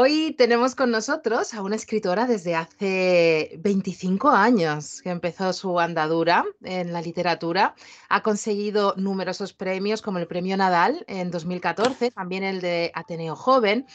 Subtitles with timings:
[0.00, 6.44] Hoy tenemos con nosotros a una escritora desde hace 25 años que empezó su andadura
[6.62, 7.74] en la literatura.
[8.08, 13.86] Ha conseguido numerosos premios como el Premio Nadal en 2014, también el de Ateneo Joven,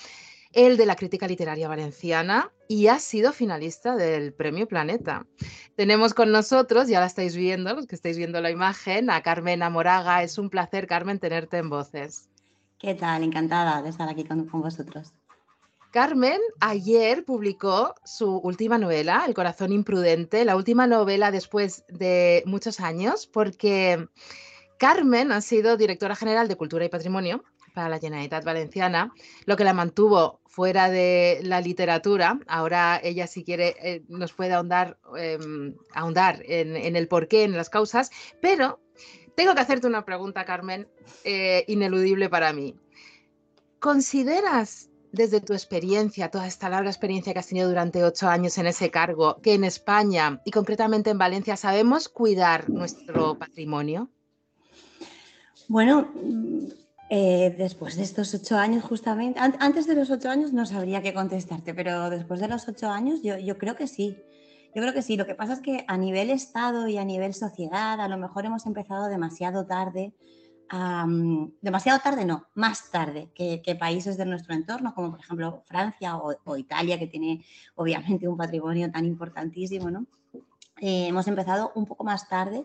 [0.52, 5.26] el de la Crítica Literaria Valenciana y ha sido finalista del Premio Planeta.
[5.78, 9.64] Tenemos con nosotros, ya la estáis viendo, los que estáis viendo la imagen, a Carmen
[9.64, 10.22] Amoraga.
[10.22, 12.28] Es un placer, Carmen, tenerte en voces.
[12.78, 13.24] ¿Qué tal?
[13.24, 15.14] Encantada de estar aquí con, con vosotros.
[15.94, 22.80] Carmen ayer publicó su última novela, El corazón imprudente, la última novela después de muchos
[22.80, 24.08] años, porque
[24.80, 27.44] Carmen ha sido directora general de Cultura y Patrimonio
[27.76, 29.14] para la Generalitat Valenciana,
[29.46, 32.40] lo que la mantuvo fuera de la literatura.
[32.48, 37.70] Ahora ella, si quiere, eh, nos puede ahondar, em, ahondar en, el porqué, en las
[37.70, 38.10] causas,
[38.42, 38.80] pero
[39.36, 40.88] tengo que hacerte una pregunta, Carmen,
[41.24, 42.76] eh, ineludible para mí.
[43.78, 48.66] ¿Consideras desde tu experiencia, toda esta larga experiencia que has tenido durante ocho años en
[48.66, 54.10] ese cargo, que en España y concretamente en Valencia sabemos cuidar nuestro patrimonio?
[55.68, 56.12] Bueno,
[57.12, 61.14] eh, después de estos ocho años, justamente, antes de los ocho años no sabría qué
[61.14, 64.18] contestarte, pero después de los ocho años yo, yo creo que sí.
[64.76, 65.16] Yo creo que sí.
[65.16, 68.48] Lo que pasa es que a nivel Estado y a nivel sociedad, a lo mejor
[68.48, 70.12] hemos empezado demasiado tarde
[71.62, 76.58] demasiado tarde, no, más tarde que, países de nuestro entorno, como por ejemplo Francia o,
[76.58, 80.06] Italia, que tiene obviamente un patrimonio tan importantísimo, ¿no?
[80.82, 82.64] Eh, hemos empezado un poco más tarde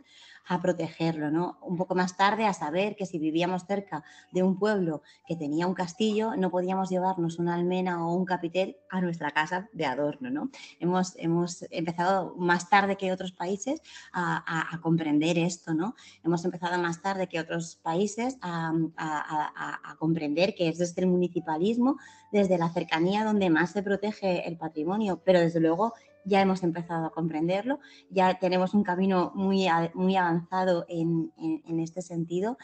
[0.48, 1.58] a protegerlo, ¿no?
[1.62, 5.66] Un poco más tarde a saber que si vivíamos cerca de un pueblo que tenía
[5.66, 10.30] un castillo, no podíamos llevarnos una almena o un capitel a nuestra casa de adorno,
[10.30, 10.50] ¿no?
[10.80, 13.82] Hemos, hemos empezado más tarde que otros países
[14.12, 15.94] a, comprender esto, ¿no?
[16.24, 21.98] Hemos empezado más tarde que otros países a, a comprender que es desde el municipalismo,
[22.32, 25.94] desde la cercanía donde más se protege el patrimonio, pero desde luego
[26.29, 31.33] ya hemos empezado a comprenderlo, ya tenemos un camino muy, muy avanzado en,
[31.81, 32.59] este sentido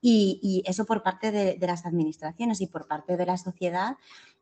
[0.00, 3.96] y, eso por parte de, las administraciones y por parte de la sociedad.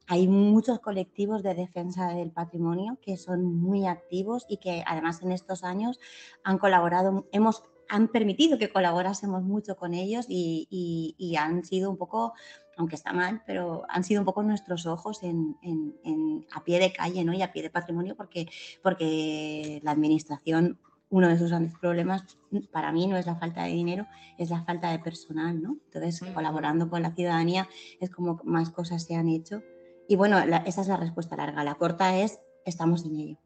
[0.07, 5.33] Hay muchos colectivos de defensa del patrimonio que son muy activos y que además en
[5.33, 5.99] estos años
[6.43, 12.35] han colaborado, hemos han permitido que colaborásemos mucho con ellos y, han sido un poco,
[12.77, 15.57] aunque está mal, pero han sido un poco nuestros ojos en,
[16.53, 17.33] a pie de calle ¿no?
[17.33, 18.49] y a pie de patrimonio porque,
[18.83, 20.79] porque la administración,
[21.11, 22.25] uno de sus grandes problemas
[22.73, 24.07] para mí no es la falta de dinero,
[24.39, 25.63] es la falta de personal.
[25.63, 25.77] ¿no?
[25.87, 27.69] Entonces, colaborando con la ciudadanía
[28.01, 29.63] es como más cosas se han hecho.
[30.09, 31.65] Y bueno, esa es la respuesta larga.
[31.65, 33.44] La corta es, estamos en ello.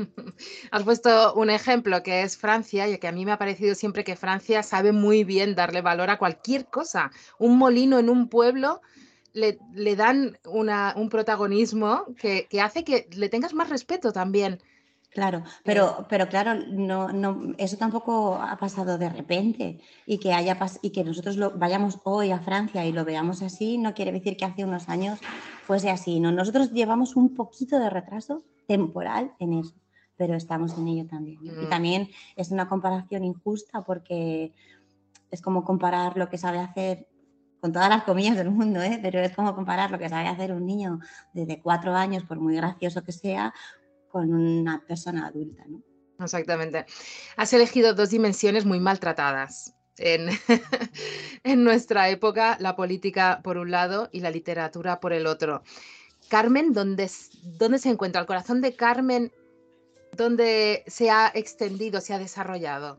[0.70, 4.04] Has puesto un ejemplo que es Francia, y que a mí me ha parecido siempre
[4.04, 7.10] que Francia sabe muy bien darle valor a cualquier cosa.
[7.38, 8.80] Un molino en un pueblo
[9.32, 14.60] le, dan un protagonismo que, hace que le tengas más respeto también.
[15.12, 20.56] Claro, pero, pero claro, no, no, eso tampoco ha pasado de repente y que, haya
[20.82, 24.44] y que nosotros vayamos hoy a Francia y lo veamos así no quiere decir que
[24.44, 25.18] hace unos años
[25.66, 26.20] fuese así.
[26.20, 26.30] ¿no?
[26.30, 29.74] Nosotros llevamos un poquito de retraso temporal en eso
[30.20, 31.38] pero estamos en ello también.
[31.42, 31.70] Y mm.
[31.70, 34.52] también es una comparación injusta porque
[35.30, 37.08] es como comparar lo que sabe hacer,
[37.58, 38.98] con todas las comillas del mundo, ¿eh?
[39.00, 41.00] pero es como comparar lo que sabe hacer un niño
[41.32, 43.54] desde cuatro años, por muy gracioso que sea,
[44.10, 45.64] con una persona adulta.
[45.66, 45.80] ¿no?
[46.22, 46.84] Exactamente.
[47.38, 49.74] Has elegido dos dimensiones muy maltratadas.
[49.96, 50.28] En,
[51.44, 55.62] en nuestra época, la política por un lado y la literatura por el otro.
[56.28, 57.10] Carmen, ¿dónde,
[57.58, 59.32] ¿dónde se encuentra el corazón de Carmen
[60.20, 62.98] ¿Dónde se ha extendido, se ha desarrollado?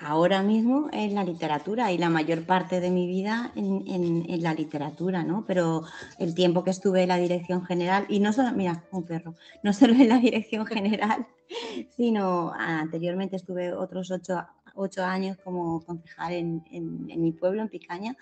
[0.00, 5.22] Ahora mismo en la literatura y la mayor parte de mi vida en, la literatura,
[5.22, 5.44] ¿no?
[5.46, 5.84] Pero
[6.18, 9.72] el tiempo que estuve en la dirección general, y no solo, mira, un perro, no
[9.72, 11.28] solo en la dirección general,
[11.96, 18.16] sino anteriormente estuve otros ocho, años como concejal en, mi pueblo, en Picaña,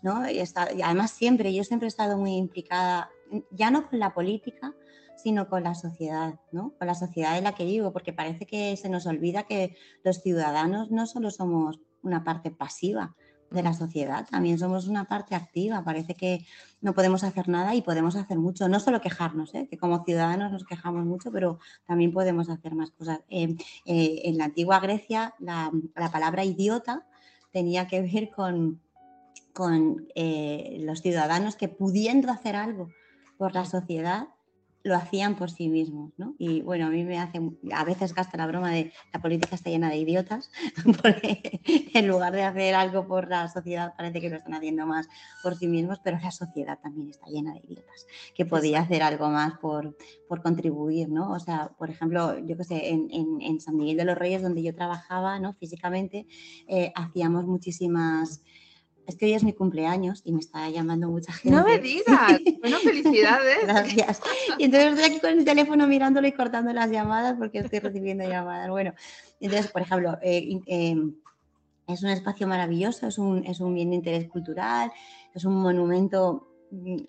[0.00, 0.30] ¿no?
[0.30, 0.40] y
[0.80, 3.10] además siempre, yo siempre he estado muy implicada,
[3.50, 4.74] ya no con la política,
[5.18, 6.74] sino con la sociedad, ¿no?
[6.78, 10.22] Con la sociedad en la que vivo, porque parece que se nos olvida que los
[10.22, 13.16] ciudadanos no solo somos una parte pasiva
[13.50, 15.82] de la sociedad, también somos una parte activa.
[15.82, 16.44] Parece que
[16.80, 19.66] no podemos hacer nada y podemos hacer mucho, no solo quejarnos, ¿eh?
[19.68, 23.20] que como ciudadanos nos quejamos mucho, pero también podemos hacer más cosas.
[23.28, 25.72] Eh, eh, en la antigua Grecia, la,
[26.12, 27.06] palabra idiota
[27.50, 28.80] tenía que ver con,
[29.52, 32.88] con los ciudadanos que pudiendo hacer algo
[33.38, 34.28] por la sociedad,
[34.84, 36.34] lo hacían por sí mismos, ¿no?
[36.38, 37.40] Y bueno, a mí me hace,
[37.72, 40.50] a veces gasta la broma de la política está llena de idiotas,
[41.02, 41.60] porque
[41.94, 45.08] en lugar de hacer algo por la sociedad parece que lo están haciendo más
[45.42, 49.28] por sí mismos, pero la sociedad también está llena de idiotas, que podía hacer algo
[49.28, 49.96] más por,
[50.28, 51.32] por contribuir, ¿no?
[51.32, 54.62] O sea, por ejemplo, yo qué sé, en, en, San Miguel de los Reyes, donde
[54.62, 55.54] yo trabajaba, ¿no?
[55.54, 56.26] Físicamente,
[56.68, 58.42] eh, hacíamos muchísimas
[59.08, 61.56] es que hoy es mi cumpleaños y me está llamando mucha gente.
[61.56, 63.62] No me digas, bueno, felicidades.
[63.62, 64.20] Gracias.
[64.58, 68.28] Y entonces estoy aquí con el teléfono mirándolo y cortando las llamadas porque estoy recibiendo
[68.28, 68.68] llamadas.
[68.68, 68.92] Bueno,
[69.40, 70.96] entonces, por ejemplo, eh, eh,
[71.86, 74.92] es un espacio maravilloso, es un, es un bien de interés cultural,
[75.34, 76.47] es un monumento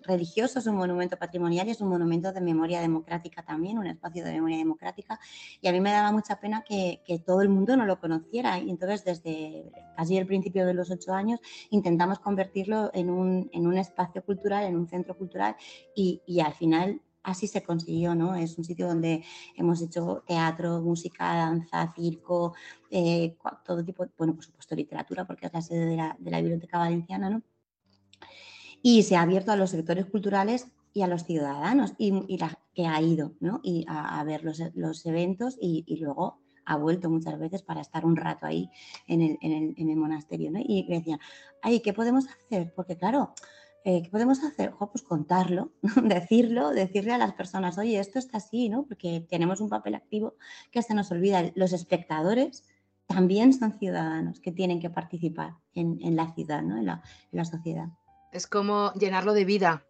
[0.02, 4.24] religioso, es un monumento patrimonial y es un monumento de memoria democrática también, un espacio
[4.24, 5.18] de memoria democrática.
[5.60, 8.58] Y a mí me daba mucha pena que, todo el mundo no lo conociera.
[8.58, 11.40] Y entonces, desde casi el principio de los ocho años,
[11.70, 15.56] intentamos convertirlo en un, en un espacio cultural, en un centro cultural
[15.94, 18.34] y, y al final así se consiguió, ¿no?
[18.34, 19.24] Es un sitio donde
[19.56, 22.54] hemos hecho teatro, música, danza, circo,
[22.90, 26.40] eh, todo tipo, bueno, por supuesto literatura, porque es la sede de la, de la
[26.40, 27.42] Biblioteca Valenciana, ¿no?
[28.82, 32.38] Y se ha abierto a los sectores culturales y a los ciudadanos y,
[32.74, 33.60] que ha ido ¿no?
[33.62, 38.16] y a, ver los, los eventos y, luego ha vuelto muchas veces para estar un
[38.16, 38.70] rato ahí
[39.06, 40.50] en el, en el, en el monasterio.
[40.50, 40.60] ¿no?
[40.60, 41.18] Y me decían,
[41.62, 42.72] ay, ¿qué podemos hacer?
[42.76, 43.34] Porque claro,
[43.84, 44.74] eh, ¿qué podemos hacer?
[44.78, 45.72] pues contarlo,
[46.04, 48.84] decirlo, decirle a las personas, oye, esto está así, ¿no?
[48.84, 50.34] Porque tenemos un papel activo
[50.70, 51.50] que se nos olvida.
[51.54, 52.64] Los espectadores
[53.06, 56.76] también son ciudadanos que tienen que participar en, en la ciudad, ¿no?
[56.76, 57.02] en, la,
[57.32, 57.88] en la sociedad.
[58.32, 59.84] Es como llenarlo de vida.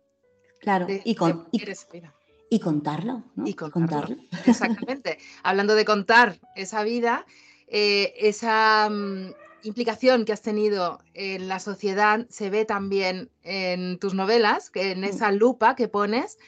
[0.61, 3.25] Claro, y, con, y, contarlo.
[3.45, 4.17] Y contarlo.
[4.47, 5.19] Exactamente.
[5.43, 7.25] Hablando de contar esa vida,
[7.67, 9.33] eh, esa mm,
[9.63, 15.05] implicación que has tenido en la sociedad se ve también en tus novelas, en mm.
[15.05, 16.39] esa lupa que pones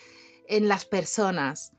[0.46, 1.72] en las personas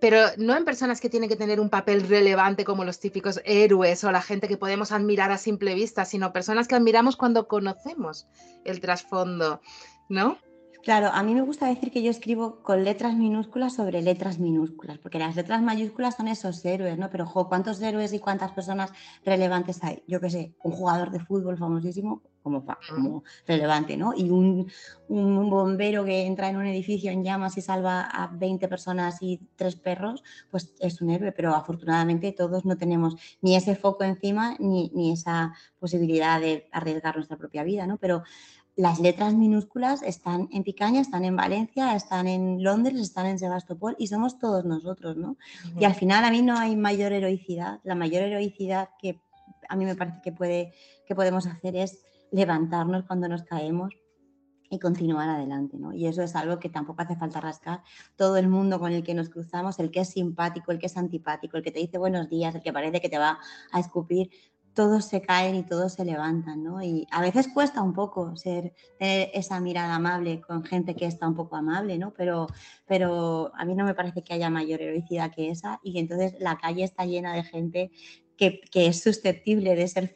[0.00, 4.04] pero no en personas que tienen que tener un papel relevante como los típicos héroes
[4.04, 8.28] o la gente que podemos admirar a simple vista, sino personas que admiramos cuando conocemos
[8.64, 9.60] el trasfondo,
[10.08, 10.38] ¿no?
[10.82, 14.98] Claro, a mí me gusta decir que yo escribo con letras minúsculas sobre letras minúsculas,
[14.98, 17.10] porque las letras mayúsculas son esos héroes, ¿no?
[17.10, 18.92] Pero, ¿cuántos héroes y cuántas personas
[19.24, 20.02] relevantes hay?
[20.06, 24.12] Yo qué sé, un jugador de fútbol famosísimo como, como relevante, ¿no?
[24.14, 24.70] Y un,
[25.08, 29.40] un, bombero que entra en un edificio en llamas y salva a 20 personas y
[29.56, 34.56] tres perros, pues es un héroe, pero afortunadamente todos no tenemos ni ese foco encima
[34.58, 37.96] ni, ni esa posibilidad de arriesgar nuestra propia vida, ¿no?
[37.98, 38.22] Pero
[38.78, 43.96] las letras minúsculas están en Picaña, están en Valencia, están en Londres, están en Sebastopol
[43.98, 45.36] y somos todos nosotros, ¿no?
[45.80, 47.80] Y al final a mí no hay mayor heroicidad.
[47.82, 49.20] La mayor heroicidad que
[49.68, 50.72] a mí me parece que, puede,
[51.06, 53.94] que podemos hacer es levantarnos cuando nos caemos
[54.70, 55.92] y continuar adelante, ¿no?
[55.94, 57.82] Y eso es algo que tampoco hace falta rascar.
[58.16, 60.96] Todo el mundo con el que nos cruzamos, el que es simpático, el que es
[60.96, 63.38] antipático, el que te dice buenos días, el que parece que te va
[63.72, 64.30] a escupir,
[64.74, 66.80] todos se caen y todos se levantan, ¿no?
[66.80, 71.26] Y a veces cuesta un poco ser, tener esa mirada amable con gente que está
[71.26, 72.12] un poco amable, ¿no?
[72.12, 72.46] Pero,
[72.86, 76.58] pero a mí no me parece que haya mayor heroicidad que esa y entonces la
[76.58, 77.90] calle está llena de gente
[78.36, 80.14] que, es susceptible de ser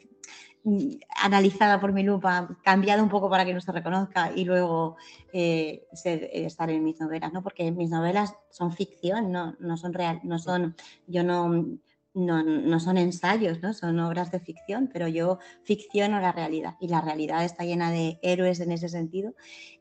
[1.21, 4.95] analizada por mi lupa, cambiada un poco para que no se reconozca y luego
[5.33, 5.85] eh,
[6.33, 7.43] estar en mis novelas, ¿no?
[7.43, 10.75] Porque mis novelas son ficción, no, no son real, no son,
[11.07, 11.79] yo no
[12.13, 13.73] no, son ensayos, ¿no?
[13.73, 18.19] son obras de ficción, pero yo ficciono la realidad y la realidad está llena de
[18.21, 19.33] héroes en ese sentido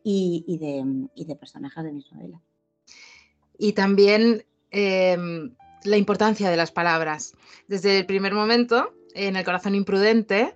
[0.03, 2.41] y, de, personajes de mis novelas.
[3.59, 7.35] Y también em, la importancia de las palabras.
[7.69, 10.55] Desde el primer momento, en El corazón imprudente,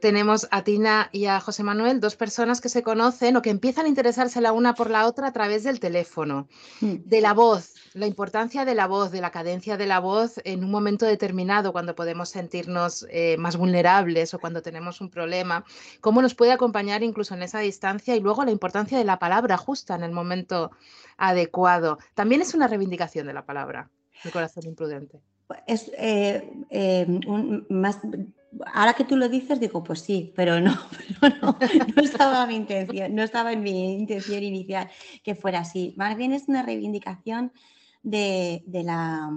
[0.00, 3.86] tenemos a Tina y a José Manuel, dos personas que se conocen o que empiezan
[3.86, 6.48] a interesarse la una por la otra a través del teléfono,
[6.80, 6.94] mm.
[7.04, 10.64] de la voz, la importancia de la voz, de la cadencia de la voz en
[10.64, 15.64] un momento determinado, cuando podemos sentirnos eh, más vulnerables o cuando tenemos un problema,
[16.00, 19.56] cómo nos puede acompañar incluso en esa distancia y luego la importancia de la palabra
[19.56, 20.70] justa en el momento
[21.16, 21.98] adecuado.
[22.14, 23.90] También es una reivindicación de la palabra,
[24.24, 25.20] el corazón imprudente.
[25.66, 27.06] Es eh, eh,
[27.68, 28.00] más
[28.66, 30.74] ahora que tú lo dices, digo, pues sí, pero no,
[31.42, 31.58] no,
[32.02, 34.88] estaba mi intención, no estaba en mi intención inicial
[35.22, 35.94] que fuera así.
[35.96, 37.52] Más bien es una reivindicación
[38.02, 39.30] de, la,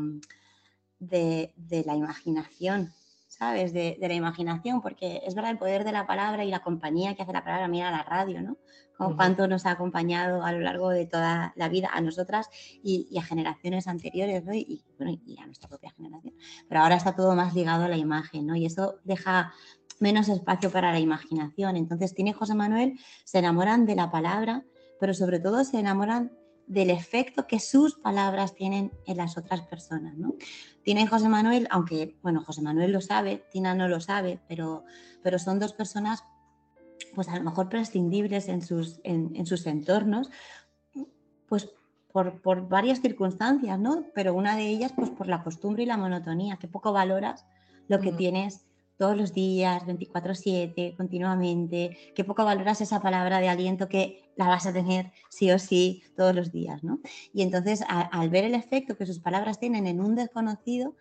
[0.99, 2.93] de, la imaginación,
[3.41, 3.73] ¿sabes?
[3.73, 7.15] De, de, la imaginación, porque es verdad el poder de la palabra y la compañía
[7.15, 8.57] que hace la palabra, mira la radio, ¿no?
[9.17, 12.51] cuánto nos ha acompañado a lo largo de toda la vida a nosotras
[12.83, 14.53] y, a generaciones anteriores, ¿no?
[14.53, 14.83] Y,
[15.41, 16.35] a nuestra propia generación.
[16.69, 18.55] Pero ahora está todo más ligado a la imagen, ¿no?
[18.55, 19.53] Y eso deja
[19.99, 21.77] menos espacio para la imaginación.
[21.77, 24.63] Entonces, tiene José Manuel, se enamoran de la palabra,
[24.99, 26.31] pero sobre todo se enamoran
[26.67, 30.17] del efecto que sus palabras tienen en las otras personas.
[30.17, 30.35] ¿no?
[30.83, 34.83] Tina y José Manuel, aunque, bueno, José Manuel lo sabe, Tina no lo sabe, pero,
[35.21, 36.23] pero son dos personas,
[37.13, 40.29] pues a lo mejor prescindibles en sus, en, sus entornos,
[41.47, 41.69] pues
[42.11, 44.05] por, por, varias circunstancias, ¿no?
[44.13, 47.45] Pero una de ellas, pues por la costumbre y la monotonía, que poco valoras
[47.87, 48.17] lo que mm.
[48.17, 48.65] tienes
[49.01, 54.67] todos los días, 24/7, continuamente, que poco valoras esa palabra de aliento que la vas
[54.67, 56.99] a tener sí o sí todos los días, ¿no?
[57.33, 60.95] Y entonces al ver el efecto que sus palabras tienen en un desconocido,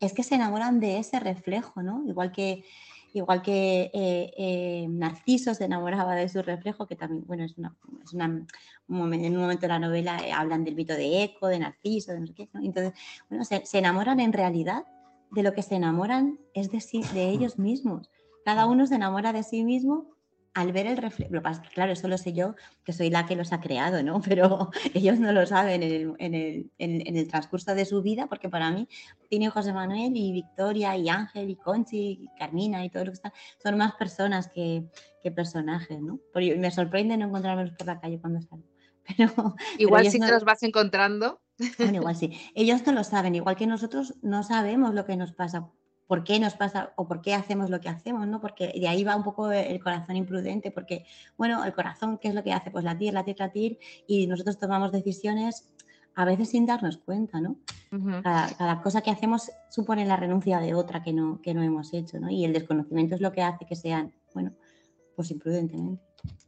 [0.00, 2.02] es que se enamoran de ese reflejo, ¿no?
[2.06, 2.64] Igual que,
[3.12, 7.76] igual que eh, eh, Narciso se enamoraba de su reflejo, que también, bueno, es, una,
[8.14, 8.46] un
[8.88, 12.12] momento, en un momento de la novela eh, hablan del mito de Eco, de Narciso,
[12.12, 12.94] de no sé qué, Entonces,
[13.28, 14.86] bueno, se, se enamoran en realidad
[15.30, 18.10] de lo que se enamoran es de, sí, de ellos mismos.
[18.44, 20.14] Cada uno se enamora de sí mismo
[20.54, 21.32] al ver el reflejo.
[21.74, 22.54] Claro, eso lo sé yo,
[22.84, 24.20] que soy la que los ha creado, ¿no?
[24.38, 28.88] Pero ellos no lo saben en el, transcurso de su vida, porque para mí
[29.28, 33.16] tiene José Manuel y Victoria y Ángel y Conchi y Carmina y todo lo que
[33.16, 34.84] está, son más personas que,
[35.34, 36.20] personajes, ¿no?
[36.34, 38.66] me sorprende no encontrarlos por la calle cuando salgo.
[39.16, 41.40] Pero, Igual si te los vas encontrando.
[41.78, 42.32] Bueno, igual sí.
[42.54, 45.70] Ellos no lo saben, igual que nosotros no sabemos lo que nos pasa,
[46.06, 48.40] por qué nos pasa o por qué hacemos lo que hacemos, ¿no?
[48.40, 51.04] Porque de ahí va un poco el corazón imprudente, porque,
[51.36, 52.70] bueno, el corazón, ¿qué es lo que hace?
[52.70, 55.70] Pues latir, latir, latir, y nosotros tomamos decisiones
[56.16, 57.56] a veces sin darnos cuenta, ¿no?
[58.22, 62.18] cada, cosa que hacemos supone la renuncia de otra que no, que no hemos hecho,
[62.18, 62.30] ¿no?
[62.30, 64.52] Y el desconocimiento es lo que hace que sean, bueno,
[65.16, 66.02] pues imprudentemente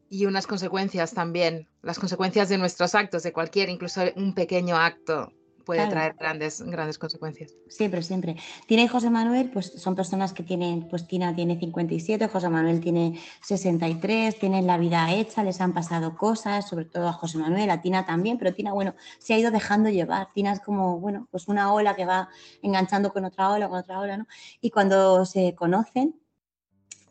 [0.09, 5.33] y unas consecuencias también, las consecuencias de nuestros actos, de cualquier, incluso un pequeño acto
[5.67, 7.53] puede traer grandes, grandes consecuencias.
[7.69, 8.37] Siempre, siempre.
[8.69, 12.81] Tina y José Manuel, pues son personas que tienen, pues Tina tiene 57, José Manuel
[12.81, 17.69] tiene 63, tienen la vida hecha, les han pasado cosas, sobre todo a José Manuel,
[17.71, 20.29] a Tina también, pero Tina, bueno, se ha ido dejando llevar.
[20.33, 22.29] Tina es como, bueno, pues una ola que va
[22.63, 24.29] enganchando con otra ola, con otra ola, ¿no?
[24.61, 26.15] Y cuando se conocen,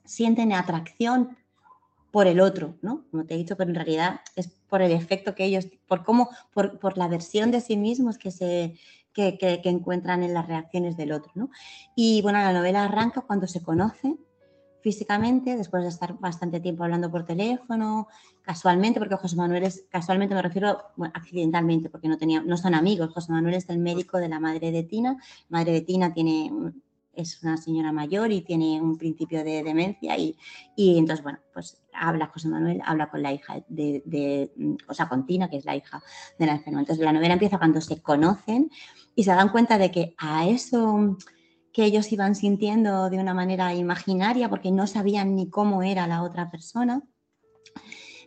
[0.06, 1.38] sienten atracción
[2.15, 3.03] por el otro, ¿no?
[3.12, 6.29] Como te he dicho, pero en realidad es por el efecto que ellos, por cómo,
[6.53, 8.75] por, la versión de sí mismos que se
[9.12, 11.50] que, encuentran en las reacciones del otro, ¿no?
[11.93, 14.17] Y bueno, la novela arranca cuando se conocen
[14.79, 18.07] físicamente, después de estar bastante tiempo hablando por teléfono,
[18.43, 22.75] casualmente, porque José Manuel es, casualmente me refiero, bueno, accidentalmente, porque no, tenía, no son
[22.75, 25.17] amigos, José Manuel es el médico de la madre de Tina,
[25.50, 26.50] madre de Tina tiene
[27.15, 30.38] es una señora mayor y tiene un principio de demencia y,
[30.75, 34.51] y entonces, bueno, pues habla José Manuel, habla con la hija de,
[34.88, 36.03] o sea, con Tina, que es la hija
[36.38, 36.79] de la enferma.
[36.79, 38.69] Entonces la novela empieza cuando se conocen
[39.15, 41.17] y se dan cuenta de que a eso
[41.72, 46.24] que ellos iban sintiendo de una manera imaginaria, porque no sabían ni cómo era la
[46.24, 47.01] otra persona,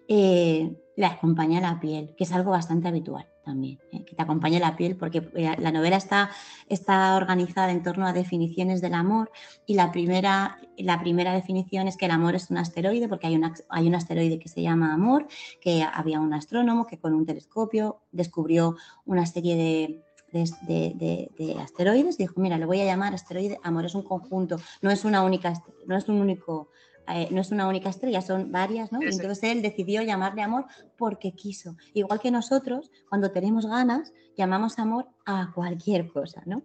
[0.09, 4.05] eh, le acompaña la piel, que es algo bastante habitual también, ¿eh?
[4.05, 6.31] que te acompañe la piel, porque eh, la novela está,
[6.69, 9.31] está organizada en torno a definiciones del amor
[9.65, 13.37] y la primera, la primera definición es que el amor es un asteroide, porque hay,
[13.37, 15.29] una, hay un asteroide que se llama amor,
[15.61, 22.41] que había un astrónomo que con un telescopio descubrió una serie de, de, asteroides, dijo,
[22.41, 25.53] mira, le voy a llamar asteroide amor, es un conjunto, no es una única,
[25.87, 26.69] no es un único
[27.11, 29.01] eh, no es una única estrella, son varias, ¿no?
[29.03, 31.77] entonces él decidió llamarle amor porque quiso.
[31.95, 36.63] Igual que nosotros, cuando tenemos ganas, llamamos amor a cualquier cosa, ¿no?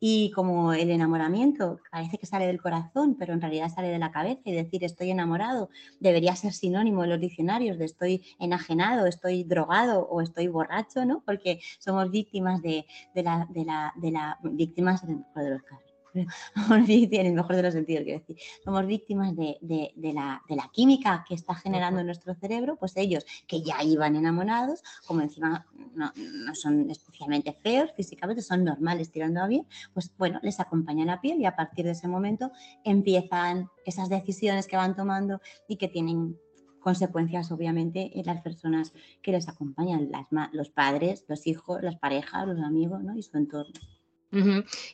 [0.00, 4.10] Y como el enamoramiento parece que sale del corazón, pero en realidad sale de la
[4.10, 5.70] cabeza y decir estoy enamorado
[6.00, 11.22] debería ser sinónimo en los diccionarios de estoy enajenado, estoy drogado o estoy borracho, ¿no?
[11.24, 15.91] Porque somos víctimas de, la, de la, de la víctimas de los casos
[16.54, 19.58] somos víctimas, en el mejor de los sentidos, quiero decir, somos víctimas de,
[19.96, 20.42] la,
[20.72, 25.66] química que está generando en nuestro cerebro, pues ellos que ya iban enamorados, como encima
[25.94, 26.12] no,
[26.54, 31.40] son especialmente feos físicamente, son normales tirando a bien, pues bueno, les acompaña la piel
[31.40, 32.50] y a partir de ese momento
[32.84, 36.38] empiezan esas decisiones que van tomando y que tienen
[36.80, 38.92] consecuencias obviamente en las personas
[39.22, 43.16] que les acompañan, las, los padres, los hijos, las parejas, los amigos ¿no?
[43.16, 43.72] y su entorno.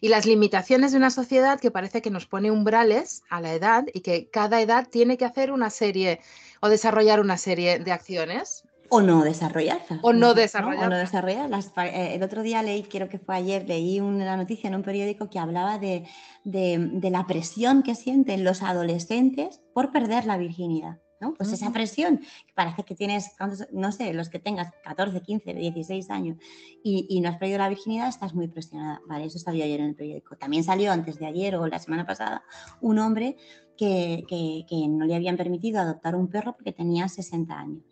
[0.01, 3.85] Y las limitaciones de una sociedad que parece que nos pone umbrales a la edad
[3.95, 6.21] y que cada edad tiene que hacer una serie
[6.61, 8.65] o desarrollar una serie de acciones.
[8.91, 10.01] O no desarrollarlas.
[10.03, 10.87] O no desarrollarlas.
[10.87, 11.73] O no desarrollarlas.
[11.77, 15.31] Eh, el otro día leí, creo que fue ayer, leí una noticia en un periódico
[15.31, 16.05] que hablaba de,
[16.45, 20.99] de la presión que sienten los adolescentes por perder la virginidad.
[21.37, 22.21] Pues esa presión,
[22.55, 23.33] parece que tienes,
[23.73, 26.39] no sé, los que tengas 14, 15, 16 años
[26.83, 29.01] y, no has perdido la virginidad, estás muy presionada.
[29.09, 30.37] Vale, eso salió ayer en el periódico.
[30.37, 32.45] También salió antes de ayer o la semana pasada
[32.81, 33.37] un hombre
[33.77, 34.25] que,
[34.89, 37.83] no le habían permitido adoptar un perro porque tenía 60 años.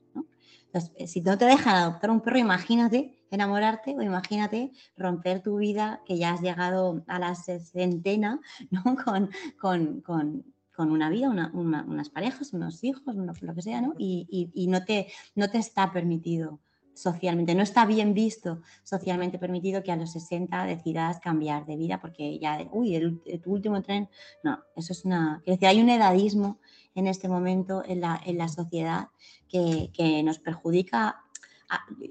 [0.66, 6.00] Entonces, si no te dejan adoptar un perro, imagínate enamorarte o imagínate romper tu vida
[6.06, 8.40] que ya has llegado a la sesentena
[8.71, 8.83] ¿no?
[9.04, 9.30] con,
[9.61, 10.45] con, con,
[10.76, 13.95] con una vida, unas parejas, unos hijos, lo que sea, ¿no?
[13.99, 16.61] Y, y, no, te, no te está permitido
[16.95, 22.00] socialmente, no está bien visto socialmente permitido que a los 60 decidas cambiar de vida
[22.00, 24.09] porque ya, uy, el, tu último tren,
[24.42, 26.59] no, eso es una, es decir, hay un edadismo
[26.95, 29.09] en este momento en la, en la sociedad
[29.49, 31.25] que, que nos perjudica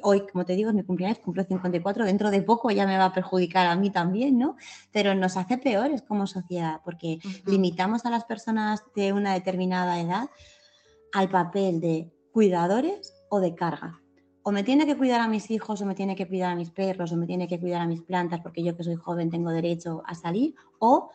[0.03, 3.05] hoy, como te digo, es mi cumpleaños, cumplo 54, dentro de poco ya me va
[3.05, 4.57] a perjudicar a mí también, ¿no?
[4.91, 10.29] Pero nos hace peores como sociedad porque limitamos a las personas de una determinada edad
[11.13, 14.01] al papel de cuidadores o de carga.
[14.43, 16.69] O me tiene que cuidar a mis hijos, o me tiene que cuidar a mis
[16.69, 19.49] perros, o me tiene que cuidar a mis plantas porque yo que soy joven tengo
[19.49, 21.09] derecho a salir, o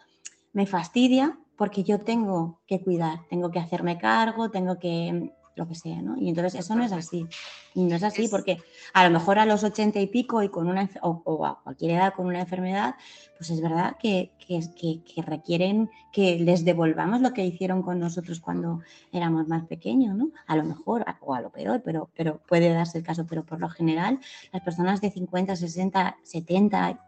[0.53, 5.75] me fastidia porque yo tengo que cuidar, tengo que hacerme cargo, tengo que lo que
[5.75, 6.17] sea, ¿no?
[6.17, 7.27] Y entonces eso no es así.
[7.75, 8.59] Y no es así porque
[8.95, 12.15] a lo mejor a los ochenta y pico y con una, o, a cualquier edad
[12.15, 12.97] con una enfermedad,
[13.37, 14.61] pues es verdad que, que,
[15.05, 18.81] que, requieren que les devolvamos lo que hicieron con nosotros cuando
[19.13, 20.31] éramos más pequeños, ¿no?
[20.47, 23.61] A lo mejor o a lo peor, pero, pero puede darse el caso, pero por
[23.61, 24.19] lo general
[24.53, 27.01] las personas de 50, 60, 70,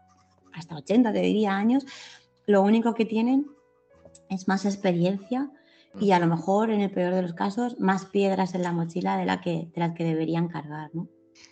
[0.53, 1.85] hasta 80, te diría años,
[2.45, 3.47] lo único que tienen
[4.29, 5.49] es más experiencia,
[5.99, 9.17] y a lo mejor, en el peor de los casos, más piedras en la mochila
[9.17, 11.07] de, la que, de las que deberían cargar, ¿no?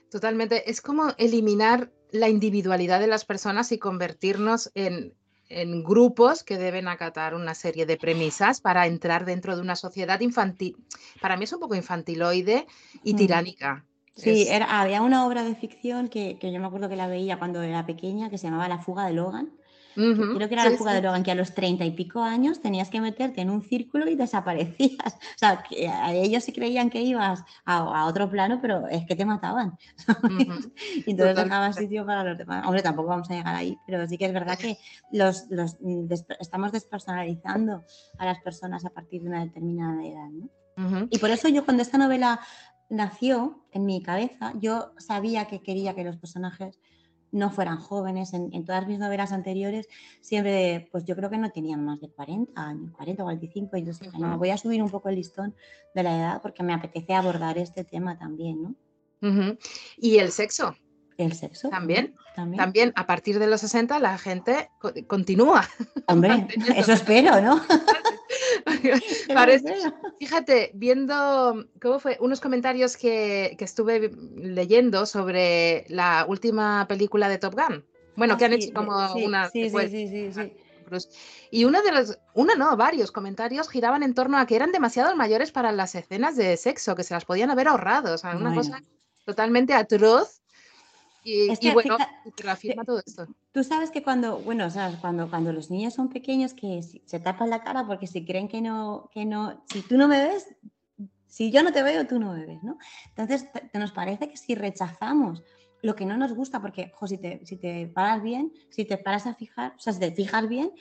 [0.10, 0.70] Totalmente.
[0.70, 5.14] Es como eliminar la individualidad de las personas y convertirnos en,
[5.48, 10.20] en grupos que deben acatar una serie de premisas para entrar dentro de una sociedad
[10.20, 10.76] infantil.
[11.22, 12.68] Para mí es un poco infantiloide
[13.04, 13.86] y tiránica.
[14.16, 17.40] Sí, era, había una obra de ficción que, que, yo me acuerdo que la veía
[17.40, 19.54] cuando era pequeña, que se llamaba La fuga de Logan,
[19.94, 22.90] Creo que era la fuga de Logan, que a los treinta y pico años tenías
[22.90, 25.18] que meterte en un círculo y desaparecías.
[25.36, 29.26] O sea, que ellos se creían que ibas a, otro plano, pero es que te
[29.26, 29.78] mataban.
[31.06, 32.66] y entonces dejabas sitio para los demás.
[32.66, 34.78] Hombre, tampoco vamos a llegar ahí, pero sí que es verdad que
[35.12, 35.78] los, los
[36.40, 37.84] estamos despersonalizando
[38.18, 40.30] a las personas a partir de una determinada edad.
[40.30, 41.08] ¿no?
[41.10, 42.40] Y por eso yo cuando esta novela
[42.90, 46.80] nació en mi cabeza, yo sabía que quería que los personajes
[47.32, 48.34] no fueran jóvenes.
[48.34, 49.88] En, todas mis novelas anteriores,
[50.22, 53.78] siempre, pues yo creo que no tenían más de 40 años, 40 o 45.
[53.78, 55.56] Y yo dije, no, voy a subir un poco el listón
[55.96, 58.76] de la edad porque me apetece abordar este tema también, ¿no?
[59.98, 60.76] ¿Y el sexo?
[61.18, 61.70] El sexo.
[61.70, 62.16] ¿También?
[62.36, 62.92] ¿También?
[62.96, 64.70] a partir de los 60 la gente
[65.08, 65.68] continúa.
[66.08, 67.62] Hombre, eso espero, ¿no?
[70.20, 72.18] fíjate, viendo, ¿cómo fue?
[72.20, 77.86] Unos comentarios que, estuve leyendo sobre la última película de Top Gun.
[78.16, 79.50] Bueno, ah, que han hecho como una...
[79.50, 80.52] Sí, sí, sí, sí,
[81.52, 85.16] Y uno de los, uno no, varios comentarios giraban en torno a que eran demasiado
[85.16, 88.14] mayores para las escenas de sexo, que se las podían haber ahorrado.
[88.14, 88.84] O sea, una cosa
[89.26, 90.41] totalmente atroz
[91.24, 91.98] y, bueno,
[92.38, 93.28] reafirma todo esto.
[93.52, 97.50] Tú sabes que cuando, bueno, o cuando, cuando los niños son pequeños que se tapan
[97.50, 100.48] la cara porque si creen que no, que no, si tú no me ves,
[101.28, 102.78] si yo no te veo, tú no me ves, ¿no?
[103.10, 105.44] Entonces, te, nos parece que si rechazamos
[105.82, 109.28] lo que no nos gusta, porque, si te, si te paras bien, si te paras
[109.28, 110.72] a fijar, o sea, si te fijas bien,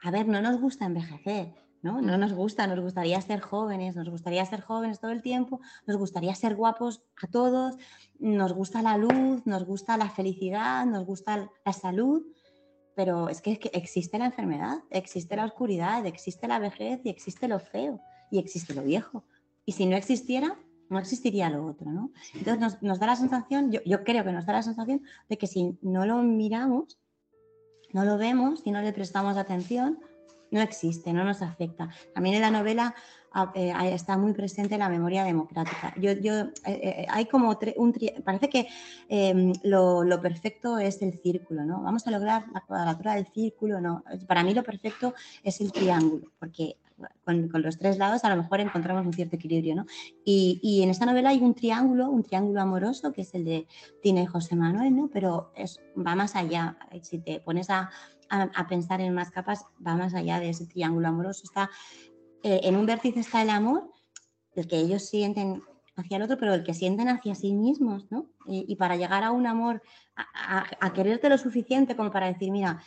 [0.00, 2.00] a ver, no nos gusta envejecer, ¿no?
[2.00, 5.96] No nos gusta, nos gustaría ser jóvenes, nos gustaría ser jóvenes todo el tiempo, nos
[5.96, 7.76] gustaría ser guapos a todos,
[8.18, 12.22] nos gusta la luz, nos gusta la felicidad, nos gusta la salud,
[12.94, 17.58] pero es que, existe la enfermedad, existe la oscuridad, existe la vejez y existe lo
[17.58, 19.24] feo y existe lo viejo.
[19.64, 20.58] Y si no existiera,
[20.90, 22.10] no existiría lo otro, ¿no?
[22.34, 25.46] Entonces nos, da la sensación, yo, yo creo que nos da la sensación de que
[25.46, 26.98] si no lo miramos,
[27.92, 29.98] no lo vemos, si no le prestamos atención,
[30.50, 31.88] no existe, no nos afecta.
[32.14, 32.94] También en la novela
[33.32, 35.94] ah, eh, está muy presente la memoria democrática.
[35.96, 38.68] Yo, yo, eh, eh, hay como un parece que
[39.08, 41.82] em, lo, perfecto es el círculo, ¿no?
[41.82, 44.04] Vamos a lograr la cuadratura del círculo, ¿no?
[44.26, 46.76] Para mí lo perfecto es el triángulo, porque
[47.24, 49.86] con, los tres lados a lo mejor encontramos un cierto equilibrio, ¿no?
[50.24, 53.66] Y, en esta novela hay un triángulo, un triángulo amoroso, que es el de
[54.02, 55.08] Tina y José Manuel, ¿no?
[55.12, 56.76] Pero es, va más allá.
[57.02, 57.90] Si te pones a,
[58.30, 61.42] a, pensar en más capas, va más allá de ese triángulo amoroso.
[61.44, 61.70] Está,
[62.42, 63.90] eh, en un vértice está el amor,
[64.54, 65.62] el que ellos sienten
[65.96, 68.26] hacia el otro, pero el que sienten hacia sí mismos, ¿no?
[68.46, 69.82] Y, para llegar a un amor,
[70.16, 72.80] a, quererte lo suficiente como para decir, mira,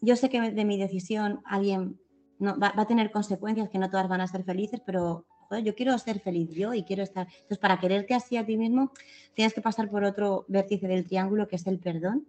[0.00, 1.98] yo sé que de mi decisión alguien
[2.38, 5.26] no, va, a tener consecuencias, que no todas van a ser felices, pero
[5.64, 7.26] yo quiero ser feliz yo y quiero estar.
[7.26, 8.92] Entonces, para quererte así a ti mismo,
[9.34, 12.26] tienes que pasar por otro vértice del triángulo que es el perdón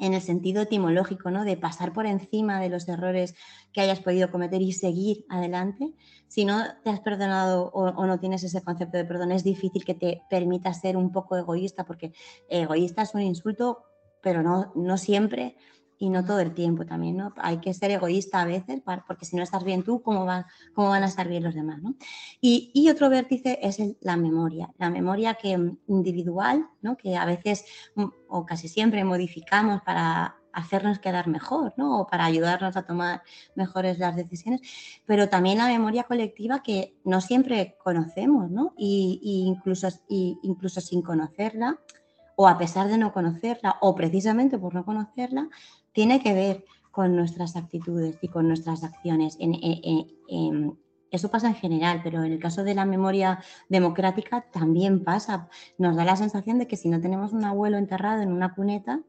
[0.00, 1.44] en el sentido etimológico, ¿no?
[1.44, 3.34] De pasar por encima de los errores
[3.72, 5.92] que hayas podido cometer y seguir adelante.
[6.26, 9.94] Si no te has perdonado o, no tienes ese concepto de perdón, es difícil que
[9.94, 12.12] te permita ser un poco egoísta, porque
[12.48, 13.84] egoísta es un insulto,
[14.22, 15.56] pero no, no siempre
[16.00, 17.34] y no todo el tiempo también, ¿no?
[17.36, 20.26] Hay que ser egoísta a veces, porque si no estás bien tú, ¿cómo,
[20.74, 21.94] cómo van a estar bien los demás, ¿no?
[22.40, 26.96] Y, otro vértice es la memoria, la memoria que mm, individual, ¿no?
[26.96, 32.00] Que a veces mm, o casi siempre modificamos para hacernos quedar mejor, ¿no?
[32.00, 33.22] O para ayudarnos a tomar
[33.54, 34.62] mejores las decisiones,
[35.04, 38.72] pero también la memoria colectiva que no siempre conocemos, ¿no?
[38.78, 41.78] Y, incluso, y incluso sin conocerla,
[42.42, 45.50] o a pesar de no conocerla, o precisamente por no conocerla,
[45.92, 49.38] tiene que ver con nuestras actitudes y con nuestras acciones.
[51.10, 55.48] eso pasa en general, pero en el caso de la memoria democrática también pasa.
[55.78, 59.00] Nos da la sensación de que si no tenemos un abuelo enterrado en una cuneta,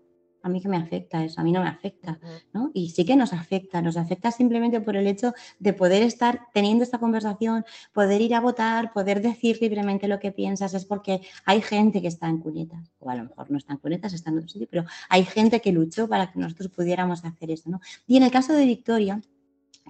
[0.44, 2.20] a mí que me afecta eso, a mí no me afecta,
[2.54, 2.72] ¿no?
[2.74, 6.84] Y sí que nos afecta, nos afecta simplemente por el hecho de poder estar teniendo
[6.84, 11.62] esta conversación, poder ir a votar, poder decir libremente lo que piensas, es porque hay
[11.62, 14.38] gente que está en cunetas, o a lo mejor no está en cunetas, está en
[14.38, 17.80] otro sitio, pero hay gente que luchó para que nosotros pudiéramos hacer eso, ¿no?
[18.08, 19.22] Y en el caso de Victoria,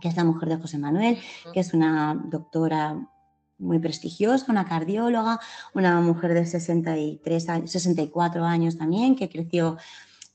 [0.02, 1.18] que es la mujer de José Manuel,
[1.54, 3.08] que es una doctora
[3.62, 5.40] muy prestigiosa, una cardióloga,
[5.74, 9.78] una mujer de 63 64 años también, que creció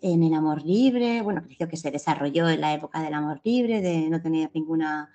[0.00, 4.08] en el amor libre, bueno, que se desarrolló en la época del amor libre, de
[4.08, 5.10] no tener ninguna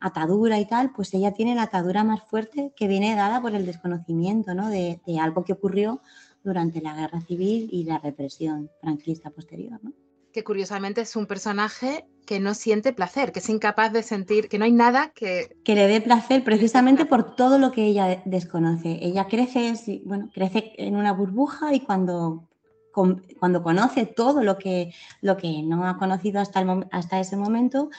[0.00, 3.66] atadura y tal, pues ella tiene la atadura más fuerte que viene dada por el
[3.66, 4.68] desconocimiento ¿no?
[4.70, 6.00] de, algo que ocurrió
[6.42, 9.78] durante la guerra civil y la represión franquista posterior.
[9.82, 9.92] ¿no?
[10.32, 14.58] Que curiosamente es un personaje que no siente placer, que es incapaz de sentir, que
[14.58, 15.56] no hay nada que...
[15.64, 19.00] Que le dé placer precisamente por todo lo que ella desconoce.
[19.02, 22.48] Ella crece, bueno, crece en una burbuja y cuando
[22.92, 27.90] cuando conoce todo lo que, lo que no ha conocido hasta, el, hasta ese momento,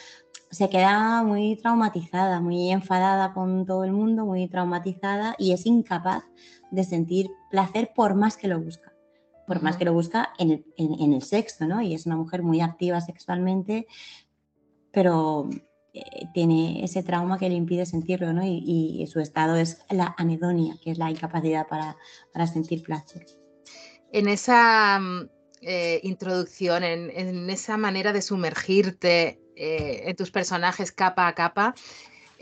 [0.49, 6.23] se queda muy traumatizada, muy enfadada con todo el mundo, muy traumatizada y es incapaz
[6.71, 8.93] de sentir placer por más que lo busca,
[9.47, 11.82] por más que lo busca en el, en, el sexo, ¿no?
[11.82, 13.88] Y es una mujer muy activa sexualmente,
[14.91, 15.49] pero
[15.93, 18.43] eh, tiene ese trauma que le impide sentirlo, ¿no?
[18.43, 21.95] Y, su estado es la anedonia, que es la incapacidad para,
[22.34, 23.40] para sentir placer
[24.12, 25.30] en esa mm,
[25.62, 31.76] eh, introducción, en, esa manera de sumergirte eh, en tus personajes capa a capa,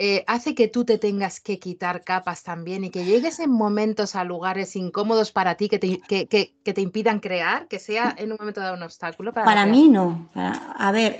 [0.01, 4.15] eh, hace que tú te tengas que quitar capas también y que llegues en momentos
[4.15, 8.37] a lugares incómodos para ti que te, que, te impidan crear, que sea en un
[8.39, 9.33] momento dado un obstáculo.
[9.33, 10.29] Para, mí no.
[10.35, 11.17] a ver,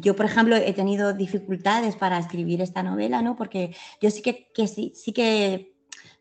[0.00, 3.34] yo por ejemplo he tenido dificultades para escribir esta novela, ¿no?
[3.34, 5.72] Porque yo sí que, que sí, sí que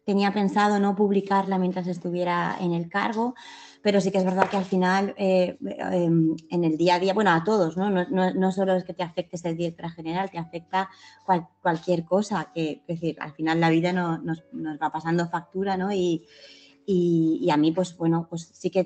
[0.10, 3.36] tenía pensado no publicarla mientras estuviera en el cargo,
[3.84, 5.56] pero sí que es verdad que al final, eh,
[5.92, 7.92] em, en el día a día, bueno, a todos, ¿no?
[7.92, 10.90] No, solo es que te afecte el director general, te afecta
[11.62, 15.94] cualquier cosa, que es decir, al final la vida nos, nos va pasando factura, ¿no?
[15.94, 16.26] Y,
[16.88, 18.84] y, a mí, pues bueno, pues sí que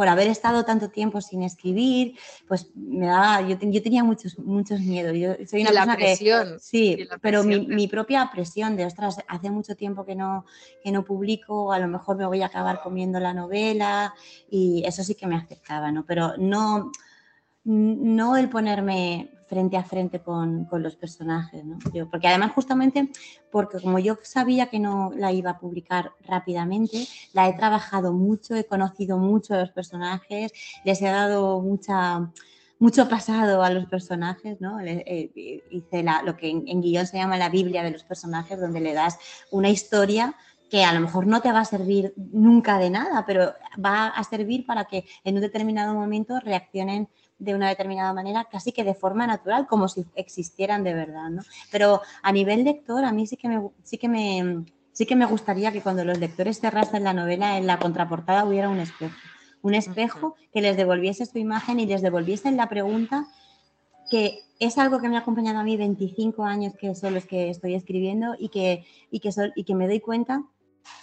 [0.00, 2.16] por haber estado tanto tiempo sin escribir,
[2.48, 5.14] pues me daba, yo, yo tenía muchos, muchos miedos.
[5.14, 9.76] Yo soy una la presión, sí, pero mi, mi, propia presión de, ostras, hace mucho
[9.76, 10.46] tiempo que no,
[10.82, 14.14] que no publico, a lo mejor me voy a acabar comiendo la novela
[14.50, 16.06] y eso sí que me afectaba, ¿no?
[16.06, 16.90] Pero no,
[17.64, 21.76] no el ponerme frente a frente con, los personajes, ¿no?
[22.08, 23.10] porque además justamente
[23.50, 28.54] porque como yo sabía que no la iba a publicar rápidamente, la he trabajado mucho,
[28.54, 30.52] he conocido mucho a los personajes,
[30.84, 32.30] les he dado mucha
[32.78, 34.80] mucho pasado a los personajes, ¿no?
[34.80, 38.80] Eh, hice lo que en, en, guion se llama la Biblia de los personajes, donde
[38.80, 39.18] le das
[39.50, 40.34] una historia
[40.70, 43.52] que a lo mejor no te va a servir nunca de nada, pero
[43.84, 47.08] va a servir para que en un determinado momento reaccionen
[47.40, 51.42] de una determinada manera, casi que de forma natural, como si existieran de verdad, ¿no?
[51.72, 55.26] Pero a nivel lector, a mí sí que me, sí que me, sí que me
[55.26, 59.16] gustaría que cuando los lectores cerrasen la novela, en la contraportada hubiera un espejo.
[59.62, 63.26] Un espejo que les devolviese su imagen y les devolviese la pregunta
[64.10, 67.48] que es algo que me ha acompañado a mí 25 años que son los que
[67.48, 70.44] estoy escribiendo y que, y que, y que me doy cuenta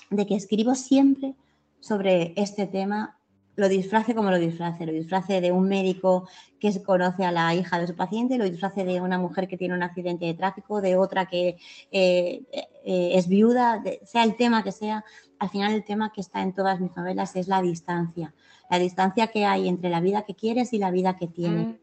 [0.10, 1.36] de que escribo siempre
[1.80, 3.16] sobre este tema
[3.57, 7.79] lo disfrace como lo disfrace, lo disfrace de un médico que conoce a la hija
[7.79, 10.95] de su paciente, lo disfrace de una mujer que tiene un accidente de tráfico, de
[10.95, 11.57] otra que
[11.91, 15.03] eh, eh, es viuda, sea el tema que sea,
[15.39, 18.33] al final el tema que está en todas mis novelas es la distancia,
[18.69, 21.75] la distancia que hay entre la vida que quieres y la vida que tienes, mm.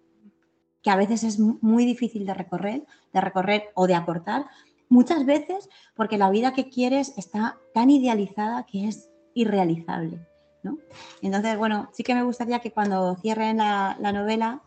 [0.81, 4.47] que a veces es muy difícil de recorrer, de recorrer o de acortar,
[4.89, 10.25] muchas veces porque la vida que quieres está tan idealizada que es irrealizable
[10.65, 10.79] ¿no?
[11.23, 14.63] Entonces, bueno, sí que me gustaría que cuando cierren la, novela,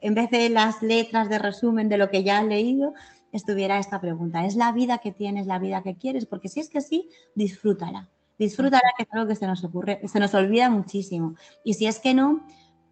[0.00, 2.94] en vez de las letras de resumen de lo que ya han leído,
[3.32, 4.44] estuviera esta pregunta.
[4.44, 6.26] ¿Es la vida que tienes la vida que quieres?
[6.26, 8.10] Porque si es que sí, disfrútala.
[8.38, 11.34] Disfrútala, que es algo que se nos ocurre, se nos olvida muchísimo.
[11.64, 12.44] Y si es que no,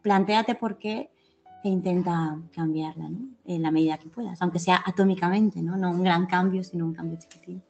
[0.02, 1.10] planteate por qué
[1.62, 3.18] e intenta cambiarla, ¿no?
[3.44, 5.76] En la medida que puedas, aunque sea atómicamente, ¿no?
[5.76, 7.69] No un gran cambio, sino un cambio chiquitito.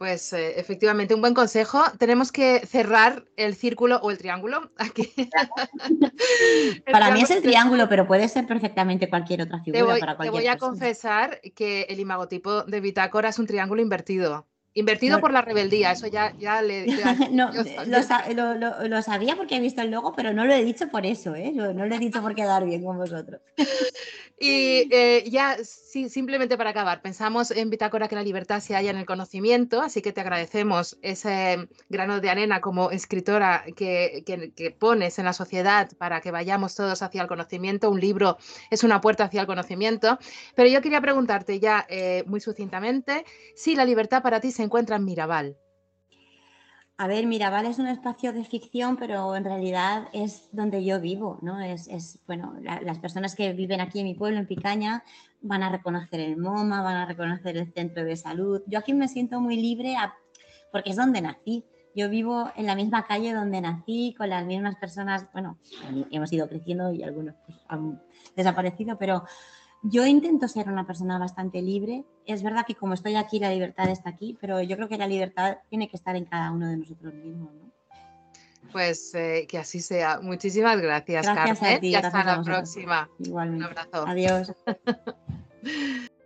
[0.00, 1.82] Pues eh, efectivamente, un buen consejo.
[1.98, 4.72] Tenemos que cerrar el círculo o el triángulo.
[4.78, 5.12] Aquí.
[6.90, 9.78] para mí es el triángulo, pero puede ser perfectamente cualquier otra figura.
[9.78, 13.82] Te voy, para te voy a confesar que el imagotipo de bitácora es un triángulo
[13.82, 14.48] invertido.
[14.72, 16.86] Invertido por la rebeldía, eso ya, ya le...
[17.32, 21.34] no, lo, sabía porque he visto el logo, pero no lo he dicho por eso,
[21.34, 21.52] ¿eh?
[21.52, 23.40] no lo he dicho por quedar bien con vosotros.
[24.42, 28.90] Y eh, ya, sí, simplemente para acabar, pensamos en Bitácora que la libertad se halla
[28.90, 34.70] en el conocimiento, así que te agradecemos ese grano de arena como escritora que, que,
[34.70, 37.90] pones en la sociedad para que vayamos todos hacia el conocimiento.
[37.90, 38.38] Un libro
[38.70, 40.18] es una puerta hacia el conocimiento,
[40.54, 44.96] pero yo quería preguntarte ya eh, muy sucintamente si la libertad para ti se encuentra
[44.96, 45.56] en Mirabal.
[47.00, 51.38] A ver, Mirabal es un espacio de ficción, pero en realidad es donde yo vivo,
[51.40, 51.58] ¿no?
[51.58, 55.02] Es, bueno, las personas que viven aquí en mi pueblo, en Picaña,
[55.40, 58.60] van a reconocer el MoMA, van a reconocer el centro de salud.
[58.66, 59.96] Yo aquí me siento muy libre
[60.70, 61.64] porque es donde nací.
[61.96, 65.58] Yo vivo en la misma calle donde nací, con las mismas personas, bueno,
[66.10, 68.00] hemos ido creciendo y algunos pues, han
[68.36, 69.24] desaparecido, pero
[69.82, 72.04] yo intento ser una persona bastante libre.
[72.26, 75.06] Es verdad que como estoy aquí, la libertad está aquí, pero yo creo que la
[75.06, 77.50] libertad tiene que estar en cada uno de nosotros mismos.
[78.72, 80.20] Pues eh, que así sea.
[80.20, 81.84] Muchísimas gracias, gracias Carmen.
[81.84, 83.10] y hasta la próxima.
[83.18, 83.64] Igualmente.
[83.66, 84.06] Un abrazo.
[84.06, 84.52] Adiós.